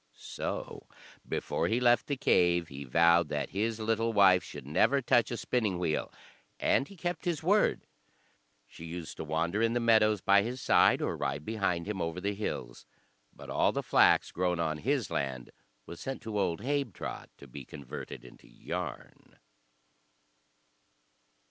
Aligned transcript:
So 0.17 0.87
before 1.29 1.67
he 1.67 1.79
left 1.79 2.07
the 2.07 2.17
cave 2.17 2.69
he 2.69 2.85
vowed 2.85 3.29
that 3.29 3.51
his 3.51 3.79
little 3.79 4.13
wife 4.13 4.43
should 4.43 4.65
never 4.65 4.99
touch 4.99 5.29
a 5.29 5.37
spinning 5.37 5.77
wheel, 5.77 6.11
and 6.59 6.87
he 6.87 6.95
kept 6.97 7.25
his 7.25 7.43
word. 7.43 7.85
She 8.65 8.83
used 8.83 9.15
to 9.17 9.23
wander 9.23 9.61
in 9.61 9.73
the 9.73 9.79
meadows 9.79 10.19
by 10.19 10.41
his 10.41 10.59
side, 10.59 11.03
or 11.03 11.15
ride 11.15 11.45
behind 11.45 11.87
him 11.87 12.01
over 12.01 12.19
the 12.19 12.33
hills, 12.33 12.87
but 13.31 13.51
all 13.51 13.71
the 13.71 13.83
flax 13.83 14.31
grown 14.31 14.59
on 14.59 14.79
his 14.79 15.11
land 15.11 15.51
was 15.85 15.99
sent 15.99 16.23
to 16.23 16.39
old 16.39 16.61
Habetrot 16.61 17.29
to 17.37 17.45
be 17.47 17.63
converted 17.63 18.25
into 18.25 18.47
yarn. 18.47 19.37